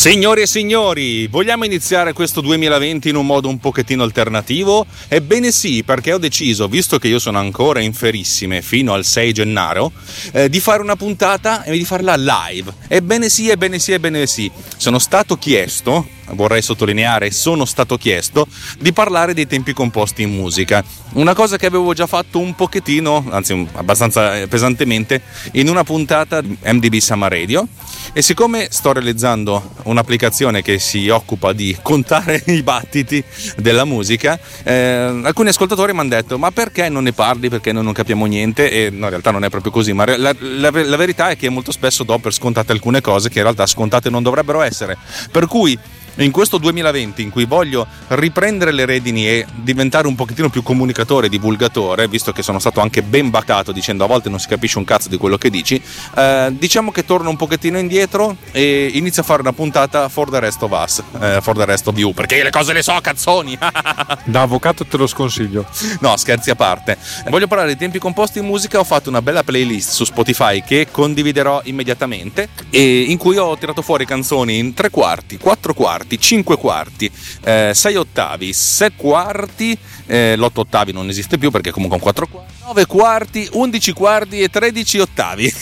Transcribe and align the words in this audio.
Signori 0.00 0.40
e 0.40 0.46
signori, 0.46 1.26
vogliamo 1.26 1.66
iniziare 1.66 2.14
questo 2.14 2.40
2020 2.40 3.10
in 3.10 3.16
un 3.16 3.26
modo 3.26 3.50
un 3.50 3.58
pochettino 3.58 4.02
alternativo? 4.02 4.86
Ebbene 5.08 5.52
sì, 5.52 5.84
perché 5.84 6.14
ho 6.14 6.18
deciso, 6.18 6.68
visto 6.68 6.98
che 6.98 7.08
io 7.08 7.18
sono 7.18 7.38
ancora 7.38 7.80
in 7.80 7.92
ferissime 7.92 8.62
fino 8.62 8.94
al 8.94 9.04
6 9.04 9.32
gennaio, 9.34 9.92
eh, 10.32 10.48
di 10.48 10.58
fare 10.58 10.80
una 10.80 10.96
puntata 10.96 11.64
e 11.64 11.72
di 11.72 11.84
farla 11.84 12.14
live. 12.16 12.72
Ebbene 12.88 13.28
sì, 13.28 13.50
ebbene 13.50 13.78
sì, 13.78 13.92
ebbene 13.92 14.26
sì. 14.26 14.50
Sono 14.78 14.98
stato 14.98 15.36
chiesto, 15.36 16.08
vorrei 16.34 16.62
sottolineare, 16.62 17.30
sono 17.30 17.64
stato 17.64 17.96
chiesto 17.96 18.46
di 18.78 18.92
parlare 18.92 19.34
dei 19.34 19.46
tempi 19.46 19.72
composti 19.72 20.22
in 20.22 20.30
musica. 20.30 20.82
Una 21.12 21.34
cosa 21.34 21.56
che 21.56 21.66
avevo 21.66 21.92
già 21.92 22.06
fatto 22.06 22.38
un 22.38 22.54
pochettino, 22.54 23.26
anzi 23.30 23.66
abbastanza 23.72 24.38
eh, 24.38 24.48
pesantemente, 24.48 25.22
in 25.52 25.68
una 25.68 25.84
puntata 25.84 26.40
di 26.40 26.56
MDB 26.62 26.96
Summer 26.96 27.30
Radio. 27.30 27.66
E 28.12 28.22
siccome 28.22 28.68
sto 28.70 28.92
realizzando 28.92 29.74
un'applicazione 29.84 30.62
che 30.62 30.78
si 30.80 31.08
occupa 31.08 31.52
di 31.52 31.76
contare 31.80 32.42
i 32.48 32.62
battiti 32.62 33.22
della 33.56 33.84
musica, 33.84 34.38
eh, 34.64 35.20
alcuni 35.22 35.50
ascoltatori 35.50 35.92
mi 35.92 36.00
hanno 36.00 36.08
detto: 36.08 36.38
Ma 36.38 36.50
perché 36.50 36.88
non 36.88 37.04
ne 37.04 37.12
parli? 37.12 37.48
Perché 37.48 37.72
noi 37.72 37.84
non 37.84 37.92
capiamo 37.92 38.26
niente? 38.26 38.70
E 38.70 38.90
no, 38.90 39.04
in 39.04 39.10
realtà 39.10 39.30
non 39.30 39.44
è 39.44 39.48
proprio 39.48 39.70
così. 39.70 39.92
Ma 39.92 40.04
la, 40.16 40.34
la, 40.38 40.70
la 40.70 40.96
verità 40.96 41.30
è 41.30 41.36
che 41.36 41.48
molto 41.48 41.72
spesso 41.72 42.02
do 42.02 42.18
per 42.18 42.32
scontate 42.32 42.72
alcune 42.72 43.00
cose 43.00 43.28
che 43.28 43.38
in 43.38 43.44
realtà 43.44 43.66
scontate 43.66 44.10
non 44.10 44.22
dovrebbero 44.22 44.60
essere. 44.62 44.96
Per 45.30 45.46
cui 45.46 45.78
in 46.16 46.30
questo 46.30 46.58
2020 46.58 47.22
in 47.22 47.30
cui 47.30 47.44
voglio 47.44 47.86
riprendere 48.08 48.72
le 48.72 48.84
redini 48.84 49.28
e 49.28 49.46
diventare 49.54 50.06
un 50.06 50.14
pochettino 50.14 50.48
più 50.48 50.62
comunicatore 50.62 51.26
e 51.26 51.28
divulgatore, 51.28 52.08
visto 52.08 52.32
che 52.32 52.42
sono 52.42 52.58
stato 52.58 52.80
anche 52.80 53.02
ben 53.02 53.30
baccato 53.30 53.72
dicendo 53.72 54.04
a 54.04 54.06
volte 54.06 54.28
non 54.28 54.38
si 54.38 54.48
capisce 54.48 54.78
un 54.78 54.84
cazzo 54.84 55.08
di 55.08 55.16
quello 55.16 55.38
che 55.38 55.50
dici, 55.50 55.80
eh, 56.16 56.48
diciamo 56.52 56.90
che 56.90 57.04
torno 57.04 57.30
un 57.30 57.36
pochettino 57.36 57.78
indietro 57.78 58.36
e 58.52 58.90
inizio 58.94 59.22
a 59.22 59.24
fare 59.24 59.40
una 59.40 59.52
puntata 59.52 60.08
for 60.08 60.30
the 60.30 60.40
rest 60.40 60.62
of 60.62 60.70
us, 60.72 61.02
eh, 61.20 61.38
for 61.40 61.56
the 61.56 61.64
rest 61.64 61.86
of 61.86 61.96
you, 61.96 62.12
perché 62.12 62.42
le 62.42 62.50
cose 62.50 62.72
le 62.72 62.82
so, 62.82 62.98
cazzoni! 63.00 63.58
da 64.24 64.42
avvocato 64.42 64.84
te 64.84 64.96
lo 64.96 65.06
sconsiglio. 65.06 65.66
No, 66.00 66.16
scherzi 66.16 66.50
a 66.50 66.54
parte. 66.54 66.96
Voglio 67.28 67.46
parlare 67.46 67.72
di 67.72 67.78
tempi 67.78 67.98
composti 67.98 68.38
in 68.38 68.46
musica, 68.46 68.78
ho 68.78 68.84
fatto 68.84 69.08
una 69.08 69.22
bella 69.22 69.42
playlist 69.42 69.90
su 69.90 70.04
Spotify 70.04 70.62
che 70.62 70.88
condividerò 70.90 71.60
immediatamente 71.64 72.48
e 72.70 73.02
in 73.02 73.18
cui 73.18 73.36
ho 73.36 73.56
tirato 73.56 73.82
fuori 73.82 74.04
canzoni 74.04 74.58
in 74.58 74.74
tre 74.74 74.90
quarti, 74.90 75.38
quattro 75.38 75.74
quarti, 75.74 75.99
quarti, 76.00 76.18
5 76.18 76.56
quarti, 76.56 77.10
eh, 77.44 77.72
6 77.74 77.96
ottavi, 77.96 78.52
6 78.52 78.92
quarti, 78.96 79.76
eh, 80.06 80.34
l'8 80.36 80.50
ottavi 80.54 80.92
non 80.92 81.08
esiste 81.08 81.36
più 81.36 81.50
perché 81.50 81.70
comunque 81.70 81.96
un 81.96 82.02
4 82.02 82.26
quarti, 82.26 82.52
9 82.64 82.86
quarti, 82.86 83.48
11 83.52 83.92
quarti 83.92 84.40
e 84.40 84.48
13 84.48 84.98
ottavi. 84.98 85.54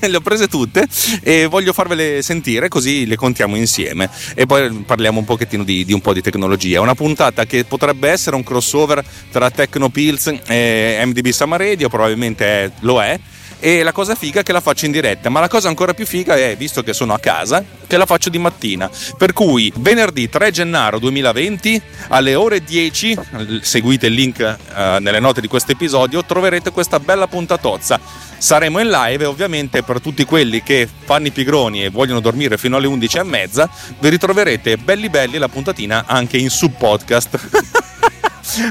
le 0.02 0.16
ho 0.16 0.20
prese 0.20 0.48
tutte 0.48 0.88
e 1.22 1.46
voglio 1.46 1.72
farvele 1.72 2.22
sentire 2.22 2.68
così 2.68 3.06
le 3.06 3.14
contiamo 3.14 3.54
insieme 3.54 4.10
e 4.34 4.46
poi 4.46 4.82
parliamo 4.84 5.20
un 5.20 5.24
pochettino 5.24 5.62
di, 5.62 5.84
di 5.84 5.92
un 5.92 6.00
po' 6.00 6.12
di 6.12 6.22
tecnologia. 6.22 6.80
Una 6.80 6.94
puntata 6.94 7.44
che 7.44 7.64
potrebbe 7.64 8.08
essere 8.08 8.34
un 8.34 8.42
crossover 8.42 9.04
tra 9.30 9.50
Tecnopills 9.50 10.40
e 10.46 11.00
MDB 11.04 11.28
Summer 11.28 11.60
Radio, 11.60 11.88
probabilmente 11.88 12.72
lo 12.80 13.00
è 13.02 13.18
e 13.64 13.84
la 13.84 13.92
cosa 13.92 14.16
figa 14.16 14.40
è 14.40 14.42
che 14.42 14.50
la 14.50 14.60
faccio 14.60 14.86
in 14.86 14.90
diretta, 14.90 15.28
ma 15.28 15.38
la 15.38 15.46
cosa 15.46 15.68
ancora 15.68 15.94
più 15.94 16.04
figa 16.04 16.34
è, 16.34 16.56
visto 16.56 16.82
che 16.82 16.92
sono 16.92 17.14
a 17.14 17.20
casa, 17.20 17.64
che 17.86 17.96
la 17.96 18.06
faccio 18.06 18.28
di 18.28 18.38
mattina. 18.38 18.90
Per 19.16 19.32
cui 19.32 19.72
venerdì 19.76 20.28
3 20.28 20.50
gennaio 20.50 20.98
2020 20.98 21.80
alle 22.08 22.34
ore 22.34 22.64
10, 22.64 23.16
seguite 23.60 24.08
il 24.08 24.14
link 24.14 24.40
uh, 24.40 24.98
nelle 24.98 25.20
note 25.20 25.40
di 25.40 25.46
questo 25.46 25.70
episodio, 25.70 26.24
troverete 26.24 26.72
questa 26.72 26.98
bella 26.98 27.28
puntatozza. 27.28 28.00
Saremo 28.36 28.80
in 28.80 28.88
live 28.88 29.26
ovviamente 29.26 29.84
per 29.84 30.00
tutti 30.00 30.24
quelli 30.24 30.64
che 30.64 30.88
fanno 31.04 31.28
i 31.28 31.30
pigroni 31.30 31.84
e 31.84 31.90
vogliono 31.90 32.18
dormire 32.18 32.58
fino 32.58 32.76
alle 32.76 32.88
11 32.88 33.18
e 33.18 33.22
mezza, 33.22 33.70
vi 34.00 34.08
ritroverete 34.08 34.76
belli 34.76 35.08
belli 35.08 35.38
la 35.38 35.48
puntatina 35.48 36.02
anche 36.08 36.36
in 36.36 36.50
sub 36.50 36.72
podcast. 36.76 38.00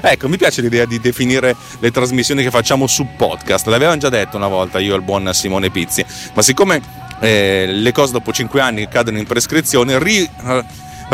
ecco, 0.01 0.27
mi 0.27 0.37
piace 0.37 0.61
l'idea 0.61 0.85
di 0.85 0.99
definire 0.99 1.55
le 1.79 1.91
trasmissioni 1.91 2.43
che 2.43 2.49
facciamo 2.49 2.87
su 2.87 3.07
podcast. 3.15 3.67
L'avevamo 3.67 3.97
già 3.97 4.09
detto 4.09 4.37
una 4.37 4.47
volta 4.47 4.79
io 4.79 4.93
e 4.93 4.97
il 4.97 5.03
buon 5.03 5.29
Simone 5.33 5.69
Pizzi, 5.69 6.05
ma 6.33 6.41
siccome 6.41 6.81
eh, 7.19 7.67
le 7.67 7.91
cose 7.91 8.11
dopo 8.11 8.31
5 8.31 8.59
anni 8.61 8.87
cadono 8.87 9.17
in 9.17 9.25
prescrizione, 9.25 9.99
ri, 9.99 10.29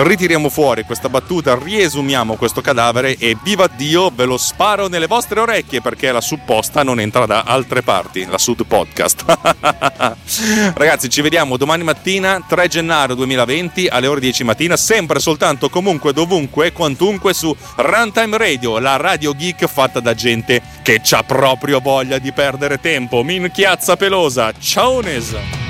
ritiriamo 0.03 0.50
fuori 0.50 0.84
questa 0.84 1.09
battuta, 1.09 1.58
riesumiamo 1.62 2.35
questo 2.35 2.62
cadavere 2.62 3.18
e 3.18 3.35
viva 3.41 3.68
Dio 3.68 4.12
ve 4.13 4.25
lo 4.25 4.38
sparo 4.38 4.88
nelle 4.88 5.08
vostre 5.08 5.40
orecchie 5.40 5.81
perché 5.81 6.12
la 6.12 6.22
supposta 6.22 6.84
non 6.84 7.00
entra 7.00 7.25
da 7.25 7.44
altre 7.44 7.81
parti, 7.81 8.25
la 8.25 8.38
Sud 8.38 8.66
Podcast. 8.66 9.25
Ragazzi, 10.75 11.09
ci 11.09 11.22
vediamo 11.22 11.58
domani 11.58 11.84
mattina, 11.84 12.44
3 12.47 12.68
gennaio 12.68 13.16
2020 13.16 13.88
alle 13.88 14.08
ore 14.08 14.19
10 14.19 14.44
mattina, 14.44 14.78
sempre 14.78 15.19
soltanto 15.19 15.69
comunque 15.69 16.14
dovunque 16.14 16.72
quantunque 16.72 17.34
su 17.34 17.56
Runtime 17.75 18.38
Radio, 18.38 18.79
la 18.79 18.97
radio 18.97 19.34
geek 19.34 19.66
fatta 19.68 20.00
da 20.00 20.14
gente 20.14 20.62
che 20.84 21.02
c'ha 21.03 21.24
proprio 21.24 21.79
voglia 21.79 22.18
di 22.18 22.31
perdere 22.31 22.79
tempo. 22.79 23.24
Minchiazza 23.24 23.96
pelosa. 23.97 24.52
Ciao 24.59 25.02
Nesa! 25.02 25.66